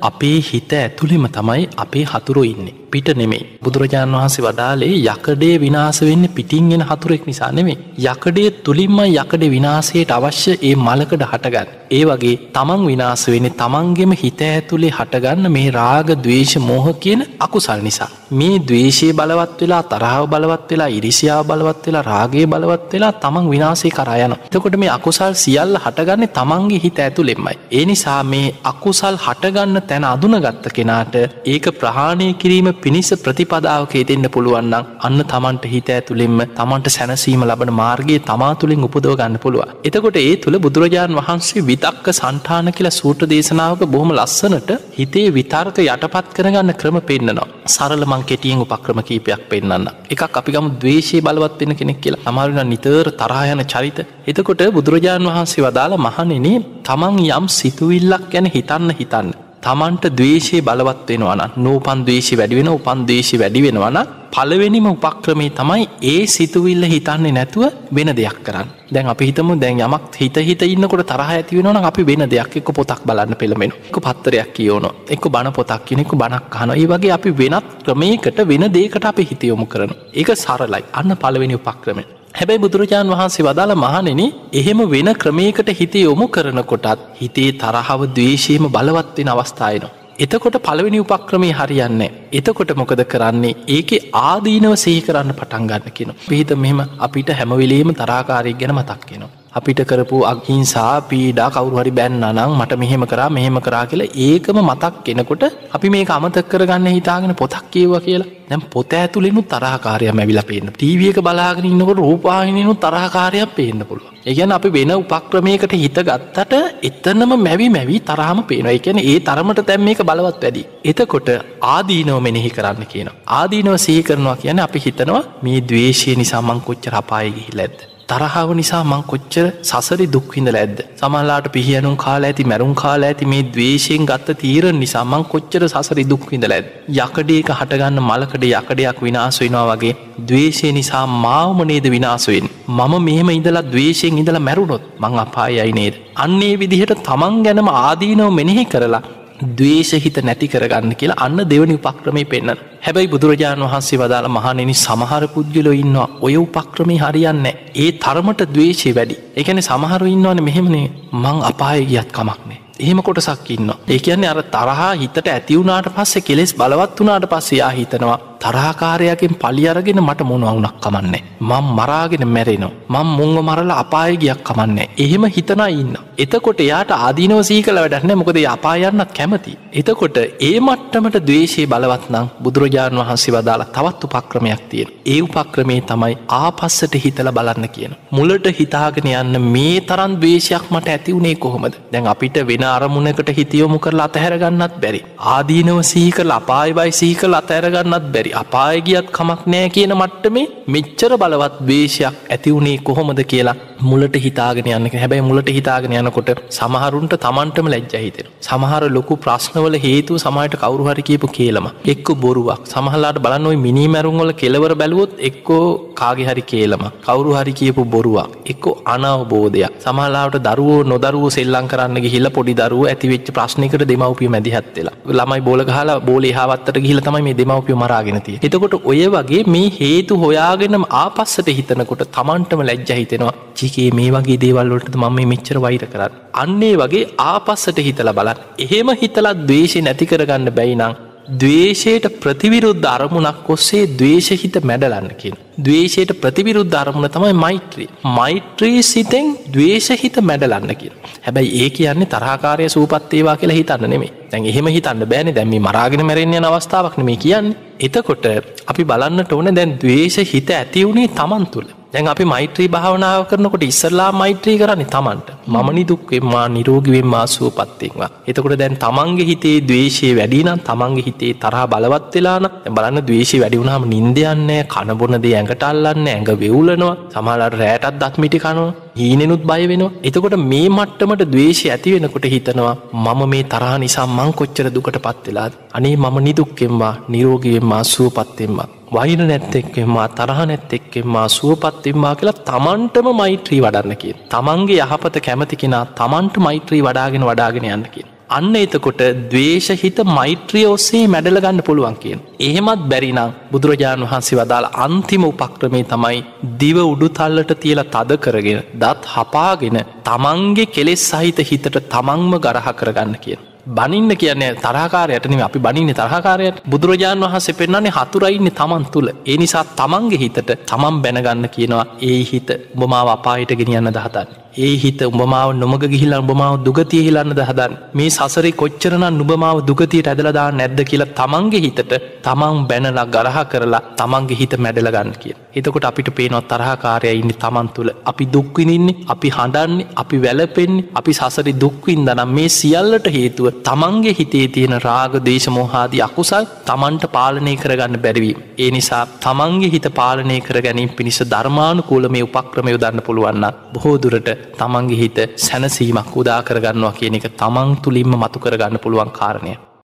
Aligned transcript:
අපේ 0.00 0.38
හිත 0.42 0.72
ඇතුළෙම 0.74 1.24
තමයි 1.28 1.64
අපේ 1.76 2.04
හතුරු 2.04 2.42
ඉන්නේ. 2.44 2.74
පිට 2.92 3.08
නෙමේ. 3.16 3.42
බුදුරජාණන් 3.62 4.16
වහන්සේ 4.16 4.44
වදාලේ 4.46 4.94
යකඩේ 5.06 5.54
විනාස 5.64 6.00
වෙන්න 6.02 6.28
පිටින්ගෙන 6.36 6.86
හතුරෙක් 6.90 7.26
නිසා 7.26 7.50
නෙමේ. 7.52 7.78
යකඩේ 8.04 8.48
තුළින්ම 8.64 8.98
යකඩ 9.06 9.44
විනාසයට 9.56 10.14
අවශ්‍ය 10.18 10.52
ඒ 10.60 10.74
මලකඩ 10.76 11.24
හටගන්න. 11.24 11.68
ඒ 11.90 12.04
වගේ 12.04 12.40
තමන් 12.56 12.88
විනාස 12.90 13.26
වෙන 13.26 13.50
තමන්ගෙම 13.60 14.14
හිත 14.22 14.42
ඇතුළේ 14.48 14.96
හටගන්න 14.98 15.52
මේ 15.56 15.68
රාග 15.72 16.08
දවේශ 16.24 16.56
මෝහ 16.60 16.86
කියන 17.02 17.22
අකුසල් 17.40 17.82
නිසා. 17.82 18.12
මේ 18.30 18.58
දවේශය 18.60 19.06
බලවත් 19.12 19.60
වෙලා 19.60 19.82
තරාව 19.84 20.24
බලවත් 20.32 20.68
වෙලා 20.70 20.90
ඉරිසියාව 20.98 21.40
බලවත් 21.46 21.86
වෙලා 21.86 22.02
රාගේ 22.04 22.44
බලවත් 22.46 22.92
වෙලා 22.92 23.12
තමන් 23.14 23.46
විනාසේ 23.52 23.90
කරයන. 23.90 24.34
එතකොට 24.46 24.76
මේ 24.76 24.90
අකුසල් 24.90 25.34
සියල්ල 25.34 25.74
හටගන්න 25.76 26.28
තමන්ගේ 26.30 26.80
හිත 26.84 26.98
ඇතුළෙෙමයි. 26.98 27.54
ඒ 27.72 27.84
නිසා 27.84 28.20
මේ 28.24 28.52
අකුසල් 28.64 29.16
හටගන්න 29.24 29.80
තැන 29.88 30.06
අදුනගත්ත 30.06 30.68
කෙනාට 30.70 31.16
ඒක 31.46 31.66
ප්‍රහාණය 31.80 32.28
කිරීම 32.34 32.68
පිණිස 32.76 33.10
ප්‍රතිපදාවක 33.24 33.96
එතෙන්න්න 34.02 34.28
පුළුවන්නම් 34.28 34.88
අන්න 35.00 35.24
තමන්ට 35.24 35.66
හිත 35.74 35.90
ඇතුළෙෙම 35.90 36.38
තමන්ට 36.52 36.94
සැනසීම 36.96 37.42
ලබන 37.48 37.74
මාර්ගයේ 37.80 38.20
තමා 38.30 38.52
තුළින් 38.56 38.86
උපදව 38.88 39.16
ගන්න 39.20 39.40
පුළුව. 39.44 39.74
එතකොට 39.84 40.20
ඒ 40.20 40.32
තුළ 40.36 40.60
බුදුරජාණන් 40.60 41.18
වහන්සේ 41.20 41.66
විතක්ක 41.70 42.06
සන්ටාන 42.12 42.72
කියලා 42.72 42.96
සූට 43.00 43.26
දේශනාවක 43.34 43.84
බොහොම 43.88 44.14
ලස්සනට 44.18 44.72
හිතේ 44.98 45.28
විතර්ක 45.32 45.84
යටපත් 45.88 46.32
කරගන්න 46.36 46.72
ක්‍රම 46.80 46.98
පෙන්න්නනවා. 47.10 47.50
සරලමං 47.68 48.19
කෙටියෙන් 48.22 48.62
උපක්‍රම 48.64 49.00
කීපයක් 49.08 49.42
පෙන්න්න. 49.50 49.86
එකක් 50.12 50.38
අපිගම 50.40 50.66
දවේශය 50.82 51.20
බලවත් 51.20 51.60
වෙන 51.60 51.76
කෙනෙක් 51.80 52.00
කියලා 52.02 52.24
අමාරුන 52.26 52.62
නිතර 52.72 53.06
තරායන 53.20 53.62
චරිත. 53.72 53.98
එතකොට 54.26 54.62
බුදුරජාණන් 54.76 55.30
වහන්සේ 55.30 55.64
වදාළ 55.66 55.94
මහනෙනේ 56.06 56.64
තමන් 56.88 57.22
යම් 57.28 57.46
සිතුවිල්ලක් 57.58 58.24
ගැන 58.32 58.46
හිතන්න 58.54 58.90
හිතන්න. 58.98 59.30
තමන්ට 59.62 60.04
දවේශය 60.18 60.58
බලවත් 60.62 61.08
වෙනවන 61.10 61.42
නූපන් 61.56 61.98
දවේශි 62.06 62.34
වැඩිවෙන 62.40 62.68
උපන් 62.70 63.00
දේශි 63.08 63.36
වැඩි 63.40 63.60
වෙනවන 63.64 63.98
පලවෙනිම 64.34 64.86
උපක්‍රමේ 64.86 65.50
තමයි 65.50 65.82
ඒ 66.02 66.22
සිතුවිල්ල 66.26 66.84
හිතන්නේ 66.92 67.32
නැතුව 67.32 67.64
වෙන 67.96 68.10
දෙයක් 68.18 68.38
කරන්න. 68.46 68.68
දැන් 68.92 69.10
අපි 69.12 69.28
හිතම 69.28 69.50
දැන් 69.62 69.82
යමක් 69.86 70.16
හිත 70.20 70.36
හිත 70.48 70.62
ඉන්නකොට 70.64 71.04
තරහ 71.06 71.32
ඇතිවෙනවන 71.34 71.88
අපි 71.90 72.06
වෙන 72.10 72.24
දෙයක් 72.26 72.56
එක්ක 72.60 72.70
පොතක් 72.78 73.02
බලන්න 73.08 73.36
පෙළමෙන 73.42 73.72
එක 73.88 73.98
පත්තරයක් 73.98 74.54
කියෝන 74.54 74.86
එක 75.08 75.28
බණ 75.34 75.52
පොතක් 75.52 75.84
කියනෙකු 75.86 76.16
බණක් 76.16 76.48
කන 76.54 76.72
ඒ 76.76 76.86
වගේ 76.86 77.12
අපි 77.18 77.30
වෙනත් 77.32 77.68
ක්‍රමයකට 77.84 78.40
වෙන 78.52 78.64
දේකට 78.72 79.04
අපි 79.04 79.28
හිතයොමු 79.30 79.66
කරන 79.66 79.92
ඒක 80.14 80.32
සරලයි. 80.36 80.82
අන්න 80.92 81.16
පලවෙනි 81.16 81.54
උපක්‍රමේ 81.54 82.19
හැබැයි 82.34 82.62
බුදුරජාණන් 82.64 83.12
වහන්සේ 83.12 83.44
වදාළ 83.46 83.72
මහනෙන 83.76 84.20
එහෙම 84.52 84.80
වෙන 84.92 85.08
ක්‍රමයකට 85.22 85.70
හිතේ 85.80 86.02
යොමු 86.02 86.26
කරනකොටත් 86.28 87.00
හිතේ 87.20 87.48
තරහව 87.54 88.00
දවේශයම 88.16 88.64
බලවත්වෙන 88.68 89.30
අවස්ථායනවා. 89.34 89.90
එතකොට 90.18 90.56
පළවෙනි 90.60 91.02
උපක්‍රමේ 91.04 91.52
හරියන්න. 91.52 92.02
එතකොට 92.32 92.72
මොකද 92.80 93.02
කරන්නේ 93.12 93.58
ඒක 93.68 93.90
ආදීනව 94.22 94.74
සහි 94.76 94.96
කරන්න 95.00 95.34
පටන්ගන්න 95.34 95.94
කියෙන. 95.96 96.16
පිහිත 96.28 96.54
මෙම 96.56 96.80
අපිට 97.00 97.30
හැමවිලේම 97.32 97.92
තරාකාරයක් 97.94 98.58
ගැන 98.58 98.74
මතක් 98.74 99.00
කියෙනවා. 99.06 99.39
අපිට 99.52 99.80
කරපු 99.82 100.18
අගහිංසා 100.24 100.90
පීඩා 101.02 101.48
කවරුහරි 101.50 101.92
බැන්න 101.92 102.20
නං 102.26 102.52
මට 102.52 102.76
මෙහෙම 102.78 103.04
කරා 103.04 103.30
මෙහෙම 103.30 103.56
කරා 103.60 103.84
කියලා 103.86 104.12
ඒකම 104.18 104.58
මතක් 104.62 105.02
කෙනකොට 105.06 105.42
අපි 105.70 105.90
මේ 105.90 106.04
අමතක් 106.08 106.46
කරගන්න 106.48 106.86
හිතාගෙන 106.88 107.34
පොතක් 107.34 107.64
කියව 107.72 107.94
කියලා. 108.00 108.28
දැම් 108.48 108.62
පොත 108.68 108.92
ඇතුලෙනු 108.92 109.42
තරහකාරය 109.44 110.12
මැවිලා 110.12 110.44
පේන්න 110.44 110.70
ටීවියක 110.70 111.18
බලාගෙන 111.20 111.66
ඉන්නකොට 111.66 112.00
රූපාහිනු 112.00 112.74
තරහකාරයක් 112.76 113.50
පේන්න 113.56 113.82
පුළුව 113.84 114.06
ඒගැන 114.24 114.52
අපි 114.52 114.68
වෙන 114.70 114.94
උපක්‍රමයකට 114.94 115.74
හිත 115.74 115.98
ගත්තට 116.00 116.54
එතනම 116.84 117.34
මැවි 117.40 117.68
මැවි 117.70 118.00
තරහම 118.04 118.40
පේනවා. 118.44 118.72
එකැන 118.72 118.98
ඒ 119.02 119.18
තරමට 119.20 119.66
තැම් 119.66 119.82
මේක 119.82 120.02
බලවත් 120.04 120.42
වැඩි. 120.42 120.66
එතකොට 120.84 121.28
ආදීනව 121.68 122.18
මෙනෙහි 122.20 122.50
කරන්න 122.50 122.86
කියන 122.86 123.10
ආදීනව 123.32 123.76
සහි 123.78 124.02
කරනවා 124.02 124.36
කියන 124.36 124.60
අපි 124.60 124.78
හිතනවා 124.80 125.22
මේ 125.42 125.60
දවේශය 125.62 126.10
නිසාමං 126.16 126.60
කොච්ච 126.62 126.92
රපායගිහි 126.94 127.56
ලැද්ද 127.56 127.80
තරහාව 128.10 128.50
නිසා 128.52 128.82
මං 128.82 129.02
කොච්චර 129.04 129.44
සසරි 129.62 130.06
දුක්විඳල 130.14 130.56
ඇද 130.60 130.78
සමල්ලාට 131.00 131.46
පිහියනුම් 131.48 131.94
කාල 131.96 132.24
ඇති 132.28 132.44
මැරුම් 132.44 132.72
කාල 132.74 133.06
ඇති 133.08 133.28
මේ 133.32 133.44
දවේශයෙන් 133.48 134.08
ගත්ත 134.10 134.36
තීර 134.40 134.64
නිසා 134.74 135.04
මං 135.04 135.24
කොච්චර 135.32 135.62
සසරි 135.68 136.04
දුක්විඳල 136.04 136.54
ඇද 136.56 136.66
යකඩේක 136.96 137.50
හටගන්න 137.50 138.00
මලකඩ 138.02 138.46
යකඩයක් 138.50 138.98
විනාස 139.00 139.38
වෙනවා 139.42 139.66
වගේ 139.72 139.94
දවේශය 140.22 140.72
නිසා 140.72 141.04
මාවමනේද 141.18 141.86
විනාසුවෙන් 141.88 142.48
මම 142.70 142.94
මෙහෙම 143.02 143.30
ඉඳලා 143.30 143.66
දවේශයෙන් 143.68 144.20
ඉඳලා 144.20 144.40
මැරුණොත් 144.40 144.84
මං 145.00 145.16
අපායයි 145.18 145.72
නේද? 145.72 145.94
අන්නේ 146.16 146.52
විදිහට 146.56 147.00
තමන් 147.02 147.40
ගැනම 147.46 147.70
ආදීනව 147.76 148.30
මෙනෙහි 148.32 148.64
කරලා 148.64 149.02
දවේශහිත 149.40 150.18
නැති 150.20 150.48
කරගන්න 150.48 150.94
කියලා 150.94 151.18
අන්න 151.18 151.40
දෙවනි 151.50 151.74
උපක්‍රමය 151.76 152.24
පෙන්න්න. 152.24 152.58
හැබැයි 152.80 153.08
බුදුරජාණන් 153.08 153.66
වහන්සේ 153.66 153.98
වදාළ 153.98 154.28
මහනෙනි 154.28 154.74
සමහර 154.76 155.24
පුද්ගලො 155.28 155.72
ඉන්නවා 155.74 156.08
ඔය 156.20 156.36
උපක්‍රමය 156.36 156.96
හරියන්න 156.98 157.46
ඒ 157.46 157.90
තරමට 157.98 158.42
දවේශය 158.54 158.94
වැඩි 158.94 159.20
එකන 159.36 159.62
සමහරු 159.62 160.06
ඉන්නවන 160.06 160.42
මෙහෙමනේ 160.42 160.86
මං 161.14 161.38
අපාය 161.42 161.84
ගියත් 161.84 162.10
කමක්නේ. 162.10 162.60
එහෙම 162.78 163.02
කොටසක් 163.02 163.50
ඉන්න. 163.50 163.70
ඒ 163.88 163.98
කියන්නේ 163.98 164.32
අර 164.32 164.42
තරහා 164.46 164.92
හිතට 164.94 165.26
ඇතිවුණට 165.26 165.94
පස්සේ 165.96 166.22
කෙලෙස් 166.22 166.54
බලවත් 166.54 166.98
වනාට 167.00 167.30
පස්සයා 167.32 167.72
හිතනවා 167.72 168.18
තරාකාරයකින් 168.42 169.34
පලි 169.42 169.64
අරගෙන 169.72 170.00
මට 170.02 170.28
මොනවුනක් 170.30 170.76
කමන්නේ. 170.84 171.22
මං 171.40 171.66
මරාගෙන 171.78 172.24
මැරෙනවා. 172.36 172.72
මං 172.94 173.08
මුංග 173.18 173.36
මරල 173.46 173.72
අපායගයක් 173.82 174.40
කමන්නේ. 174.48 174.88
එහෙම 174.98 175.24
හිතන 175.36 175.62
ඉන්න. 175.80 175.96
එතකොට 176.18 176.60
යාට 176.70 176.90
ආදීනව 176.98 177.40
සීකල 177.50 177.80
වැඩන්න 177.82 178.18
මොකද 178.20 178.38
අපායන්නත් 178.54 179.12
කැමති. 179.18 179.52
එතකොට 179.80 180.18
ඒ 180.48 180.56
මට්ටමට 180.66 181.16
දවේශය 181.28 181.66
බලවත්නම් 181.72 182.26
බුදුරජාණන් 182.44 183.02
වහන්සේ 183.02 183.34
වදාලා 183.36 183.70
තවත් 183.76 184.08
උපක්‍රමයක් 184.08 184.62
තියෙන. 184.70 184.90
ඒ 185.06 185.20
උපක්‍රමේ 185.26 185.80
තමයි 185.90 186.18
ආපස්සට 186.40 186.94
හිතල 187.04 187.30
බලන්න 187.36 187.68
කියන. 187.74 187.94
මුලට 188.16 188.46
හිතාගෙන 188.60 189.10
යන්න 189.12 189.40
මේ 189.54 189.76
තරන් 189.90 190.16
දවේශයක් 190.22 190.66
මට 190.72 190.94
ඇතිවුණේ 190.96 191.36
කොහොමද 191.44 191.74
දැන් 191.92 192.10
අපිට 192.14 192.36
වෙන 192.50 192.64
අරමුණකට 192.74 193.30
හිතියොමු 193.38 193.78
කරලා 193.78 194.08
අතහැරගන්නත් 194.10 194.74
බැරි. 194.82 195.04
ආදීනව 195.34 195.80
සීකල 195.92 196.36
අපායබයි 196.40 196.98
සීකල 197.00 197.40
අතෑරගන්නත් 197.40 198.12
බැරි 198.14 198.29
හරි 198.30 198.36
අපායගියත් 198.42 199.06
කමක් 199.16 199.42
නෑ 199.52 199.68
කියන 199.74 199.92
මට්ටමේ 199.94 200.46
මෙච්චර 200.74 201.12
බලවත් 201.22 201.56
වේශයක් 201.68 202.14
ඇතිවුණේ 202.34 202.78
කොහොමද 202.88 203.20
කියලා 203.24 203.56
මුලට 203.82 204.16
හිතාගෙන 204.24 204.68
යන්න 204.68 204.88
හැබැයි 204.94 205.24
මුලට 205.28 205.50
හිතාගෙන 205.56 205.94
යනකොට 205.94 206.30
සමහරුන්ට 206.50 207.14
තමන්ටම 207.16 207.68
ලැජ්ජ 207.72 207.94
හිතෙන. 207.96 208.26
සමහර 208.40 208.82
ලොකු 208.96 209.16
ප්‍රශ්නවල 209.16 209.76
හේතු 209.84 210.18
සමයට 210.18 210.56
කවරුහරි 210.62 211.04
කියපු 211.08 211.28
කියලම 211.28 211.68
එක්ක 211.92 212.08
බොරුවක්. 212.24 212.68
සමහලාට 212.72 213.20
බලන්නොයි 213.26 213.60
මිනිමැරුන්වල 213.66 214.32
කෙලවර 214.42 214.74
බැලුවොත් 214.74 215.14
එක්කෝ 215.20 215.64
කාගෙ 215.94 216.24
හරි 216.30 216.44
කියලම 216.52 216.84
කවරු 217.06 217.36
හරි 217.38 217.54
කියපු 217.60 217.84
බොරුවක්. 217.86 218.36
එක්කෝ 218.46 218.76
අනවබෝධයක්. 218.86 219.80
සමහලාට 219.80 220.38
දරුවෝ 220.48 220.80
නොදරුව 220.84 221.26
සෙල්ලං 221.38 221.70
කරන්න 221.72 222.02
ගිහිල 222.06 222.30
පොඩි 222.38 222.58
දරුව 222.62 222.84
ඇතිවෙච්ච 222.86 223.32
ප්‍රශ්නකට 223.38 223.88
දෙමවපිය 223.92 224.30
මැදිහත්වෙලා 224.36 224.96
ළමයි 225.10 225.40
බෝල 225.40 225.64
හලා 225.70 226.00
බෝල 226.02 226.30
හාවත්තට 226.38 226.82
ගිහිල 226.84 227.00
තමයි 227.00 227.24
මේ 227.28 227.38
දෙමවපිය 227.40 227.80
මරාගෙන 227.84 228.19
තිය 228.26 228.38
එතකොට 228.42 228.74
ඔය 228.84 229.02
වගේ 229.06 229.42
මේ 229.54 229.68
හේතු 229.80 230.20
හොයාගෙනම් 230.24 230.86
ආපස්සට 231.02 231.50
හිතනකොට 231.58 232.04
තමන්ටම 232.16 232.62
ලැජ්ජ 232.62 232.90
හිතෙනවා. 232.92 233.36
චිකේ 233.54 233.90
මේ 233.90 234.10
වගේ 234.10 234.40
දේවල්ලොට 234.44 234.90
මම 234.94 235.20
මෙච්චර 235.32 235.58
වෛර 235.66 235.84
කරන්න? 235.84 236.18
අන්නේ 236.34 236.74
වගේ 236.76 237.04
ආපස්සට 237.26 237.78
හිතල 237.88 238.12
බලන්න. 238.18 238.42
එහෙම 238.58 238.90
හිතලත් 239.02 239.46
දවේශය 239.46 239.82
නැති 239.82 240.10
කරගන්න 240.12 240.50
බැයිනං 240.58 241.09
දවේශයට 241.30 242.06
ප්‍රතිවිරුද්ධ 242.20 242.86
අරමුණක් 242.86 243.48
ඔස්සේ 243.48 243.86
දවේශහිත 243.98 244.56
මැඩලන්න 244.62 245.10
කියෙන්. 245.16 245.36
දවේශයට 245.58 246.12
ප්‍රතිවිරුද්ධ 246.22 246.76
අරමුණ 246.76 247.08
තමයි 247.08 247.32
මෛත්‍රී. 247.34 247.88
මෛත්‍රී 248.16 248.82
සිතෙන් 248.82 249.36
දවේශහිත 249.48 250.16
මැඩලන්න 250.20 250.74
කිය. 250.76 250.92
හැබැයි 251.22 251.62
ඒ 251.62 251.70
කියන්නේ 251.70 252.06
තරහකාරය 252.06 252.68
සූපත්තේවා 252.68 253.36
කියලා 253.36 253.58
හිතන්න 253.60 253.90
නෙමේ 253.90 254.12
දැන් 254.32 254.46
එහෙම 254.46 254.70
හිතන්න 254.76 255.06
බෑන 255.06 255.34
දැම්ම 255.34 255.54
මරාගෙන 255.60 256.06
මැරෙන්ය 256.06 256.38
අවස්ථාවක් 256.40 256.96
නෙමේ 256.98 257.16
කියන්න. 257.16 257.54
එතකොට 257.80 258.26
අපි 258.66 258.84
බලන්නට 258.84 259.32
ඕන 259.32 259.54
දැන් 259.54 259.78
දවේශ 259.78 260.18
හිත 260.32 260.50
ඇතිවුණේ 260.50 261.08
තමන් 261.10 261.46
තුළ. 261.46 261.68
දැන් 261.92 262.06
අපි 262.06 262.24
මෛත්‍රී 262.32 262.68
භාවනාව 262.68 263.22
කරනකොට 263.30 263.62
ඉස්සරලා 263.62 264.10
මෛත්‍රී 264.12 264.56
කරන්නේ 264.60 264.90
තමන්ට. 264.92 265.28
මම 265.48 265.68
නිදුක්වෙන්මා 265.76 266.44
නිරෝගිවෙන්මා 266.56 267.24
සුවපත්තෙන්වා. 267.26 268.10
එතකොට 268.28 268.54
දැන් 268.60 268.76
තමන්ගේ 268.76 269.26
හිතේ 269.30 269.56
දවේශය 269.60 270.10
වැඩිනම් 270.18 270.60
තමන්ගේ 270.68 271.06
හිතේ 271.08 271.32
තරහ 271.42 271.64
බලවත් 271.72 272.14
වෙලාන 272.14 272.46
බලන්න 272.76 273.06
දවේශය 273.08 273.40
වැඩිවුණහම 273.42 273.88
නින්දයන්නේ 273.94 274.60
කණබොනද 274.74 275.26
ඇඟට 275.30 275.66
අල්ලන්න 275.70 276.06
ඇඟ 276.06 276.30
වෙවුලනවා. 276.42 276.94
සමහලට 277.14 277.58
රෑටත් 277.62 277.98
දත්මිටි 278.02 278.42
කනවා 278.44 278.70
හීනෙනුත් 278.96 279.42
බය 279.42 279.62
වෙනවා 279.66 279.92
එතකොට 280.02 280.36
මේ 280.44 280.66
මට්ටමට 280.68 281.24
දවේශය 281.28 281.66
ඇති 281.68 281.94
වෙනකොට 281.94 282.26
හිතනවා 282.26 282.74
මම 282.96 283.22
මේ 283.28 283.44
තරහ 283.44 283.72
නිසා 283.78 284.08
මං 284.08 284.32
කොච්චර 284.32 284.68
දුකට 284.70 284.98
පත්වෙලාද 284.98 285.54
අනේ 285.72 285.96
මම 285.96 286.18
නිදුක්කෙන්වා 286.20 286.94
නිරෝගිවෙන්මා 287.08 287.82
සුවපත්තෙන්වා 287.84 288.68
වෛන 288.92 289.22
නැත්තෙක්කෙන්මා 289.22 290.08
තරහ 290.10 290.40
නැත්තෙක්කෙන්මා 290.46 291.28
සුවපත්තිම්මා 291.30 292.14
කියලා 292.14 292.42
තමන්ටම 292.44 293.08
මෛත්‍රී 293.14 293.60
වඩන්න 293.62 293.96
කිය. 293.96 294.14
තමන්ගේ 294.30 294.80
යහපත 294.84 295.16
කැමති 295.20 295.56
කෙනා 295.56 295.84
තමන්ට 295.94 296.36
මෛත්‍රී 296.38 296.82
වඩාගෙන 296.82 297.26
වඩාගෙන 297.26 297.68
යන්න 297.68 297.86
කිය. 297.92 298.06
අන්න 298.30 298.54
එතකොට 298.56 299.00
දවේශහිත 299.30 299.98
මෛත්‍රිය 300.08 300.64
ඔස්සේ 300.66 301.04
මැඩලගන්න 301.06 301.60
පුළුවන් 301.60 301.96
කියෙන්. 302.02 302.20
එහෙමත් 302.40 302.82
බැරිනම් 302.90 303.34
බුදුරජාණන් 303.52 304.06
වහන්සේ 304.06 304.38
වදාළ 304.40 304.66
අන්තිම 304.84 305.24
උපක්‍රමේ 305.24 305.84
තමයි 305.84 306.18
දිව 306.60 306.78
උඩුතල්ලට 306.84 307.52
තියලා 307.62 307.90
තද 307.94 308.18
කරගෙන 308.24 308.60
දත් 308.76 309.12
හපාගෙන 309.14 309.78
තමන්ගේ 310.08 310.66
කෙලෙස් 310.68 311.04
සහිත 311.10 311.40
හිතට 311.42 311.78
තමන්ම 311.86 312.34
ගරහ 312.38 312.68
කරගන්න 312.72 313.16
කියෙන්. 313.24 313.40
බනින්න 313.68 314.12
කියන්නේ 314.16 314.52
තරහකාරයටනම 314.56 315.42
අපි 315.42 315.58
බනින්න 315.60 315.94
තරහකාරයට 315.94 316.62
බුදුරජාණන් 316.66 317.26
වහන්සේ 317.26 317.54
පෙන්න්නන්නේ 317.54 317.92
හතුරයින්නේ 317.92 318.52
තමන් 318.52 318.84
තුළ 318.92 319.10
ඒ 319.24 319.36
නිසා 319.36 319.64
තමන්ගේ 319.74 320.20
හිතට 320.20 320.52
තමන් 320.64 321.02
බැනගන්න 321.02 321.48
කියනවා 321.48 321.84
ඒ 322.02 322.20
හිත 322.24 322.50
උඹමාව 322.74 323.08
අපායට 323.08 323.58
ගෙනියන්න 323.60 323.92
දහතන්න. 323.92 324.39
ඒ 324.56 324.72
හිත 324.76 325.00
උඹමාව 325.02 325.48
නොමග 325.54 325.84
ගිහිල 325.84 326.14
උඹමාව 326.14 326.54
දුගතිය 326.64 327.02
හිලන්න 327.06 327.32
දහදන් 327.32 327.72
මේ 327.92 328.10
සසරේ 328.10 328.52
කොච්චරන 328.52 329.04
නුබමාව 329.12 329.58
දුගතියට 329.64 330.08
ඇදලදා 330.08 330.48
නැද්ද 330.52 330.80
කියලා 330.82 331.12
තමන්ගේ 331.12 331.60
හිතට 331.60 331.92
තමන් 332.20 332.56
බැනලා 332.70 333.06
ගරහ 333.06 333.38
කරලා 333.52 333.82
තමන්ගේ 333.96 334.38
හිත 334.40 334.54
මැඩලගන්න 334.58 335.12
කිය. 335.20 335.34
එතකොට 335.52 335.84
අපිට 335.84 336.10
පේනොත් 336.12 336.48
තරහකාරය 336.50 337.12
ඉන්න 337.14 337.32
තමන් 337.34 337.68
තුළ 337.76 337.90
අපි 338.04 338.24
දුක්විනින්නේ 338.28 338.96
අපි 339.06 339.28
හඬන්නේ 339.30 339.88
අපි 339.96 340.16
වැලපෙන්නේ 340.18 340.86
අපි 340.94 341.12
සසරි 341.12 341.54
දුක්වින් 341.56 342.02
දනම් 342.02 342.30
මේ 342.30 342.50
සියල්ලට 342.50 343.06
හේතුව 343.08 343.48
තමන්ගේ 343.62 344.16
හිතේ 344.20 344.46
තියෙන 344.48 344.76
රාග 344.80 345.14
දේශමෝහාදී 345.20 346.04
අකුසල් 346.08 346.44
තමන්ට 346.66 347.06
පාලනය 347.08 347.54
කරගන්න 347.56 348.02
බැරිවීම. 348.04 348.38
ඒ 348.58 348.70
නිසා 348.70 349.04
තමන්ගේ 349.20 349.70
හිත 349.70 349.88
පාලනය 349.94 350.38
කර 350.40 350.58
ගැනීම 350.60 350.90
පිණිස 350.90 351.20
ධර්මානු 351.26 351.82
කූල 351.82 352.06
මේ 352.08 352.26
උපක්‍රමය 352.28 352.76
දන්න 352.76 353.06
පුළුවන්න 353.06 353.46
බොහෝදුරට 353.72 354.30
තමන්ගේ 354.58 355.00
හිත 355.00 355.18
සැනසීමක් 355.38 356.12
උදා 356.16 356.40
කරගන්නවා 356.42 356.92
කියන 356.92 357.18
එක 357.18 357.26
තමන් 357.34 357.76
තුළින්ම 357.82 358.14
මතු 358.16 358.38
කරගන්න 358.38 358.82
පුළුවන් 358.84 359.12
කාරණය. 359.12 359.54